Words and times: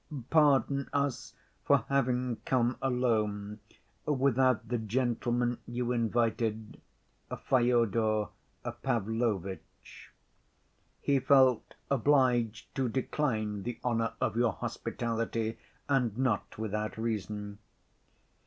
"Pardon 0.31 0.89
us 0.93 1.35
for 1.63 1.85
having 1.87 2.37
come 2.43 2.75
alone 2.81 3.59
without 4.07 4.67
the 4.67 4.79
gentleman 4.79 5.59
you 5.67 5.91
invited, 5.91 6.81
Fyodor 7.43 8.29
Pavlovitch. 8.81 10.09
He 11.01 11.19
felt 11.19 11.75
obliged 11.91 12.73
to 12.73 12.89
decline 12.89 13.61
the 13.61 13.77
honor 13.83 14.13
of 14.19 14.35
your 14.35 14.53
hospitality, 14.53 15.59
and 15.87 16.17
not 16.17 16.57
without 16.57 16.97
reason. 16.97 17.59